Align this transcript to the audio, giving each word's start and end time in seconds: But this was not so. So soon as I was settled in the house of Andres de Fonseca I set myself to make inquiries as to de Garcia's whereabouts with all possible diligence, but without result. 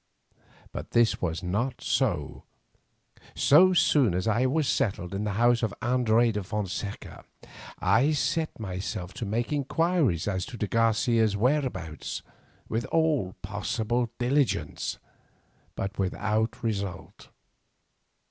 But 0.71 0.93
this 0.93 1.21
was 1.21 1.43
not 1.43 1.79
so. 1.79 2.41
So 3.35 3.71
soon 3.73 4.15
as 4.15 4.27
I 4.27 4.47
was 4.47 4.67
settled 4.67 5.13
in 5.13 5.25
the 5.25 5.33
house 5.37 5.61
of 5.61 5.75
Andres 5.79 6.33
de 6.33 6.41
Fonseca 6.43 7.23
I 7.77 8.13
set 8.13 8.59
myself 8.59 9.13
to 9.13 9.27
make 9.27 9.53
inquiries 9.53 10.27
as 10.27 10.43
to 10.47 10.57
de 10.57 10.65
Garcia's 10.65 11.37
whereabouts 11.37 12.23
with 12.67 12.85
all 12.85 13.35
possible 13.43 14.09
diligence, 14.17 14.97
but 15.75 15.99
without 15.99 16.63
result. 16.63 17.27